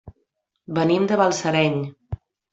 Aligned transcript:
Venim 0.77 1.05
de 1.13 1.19
Balsareny. 1.23 1.79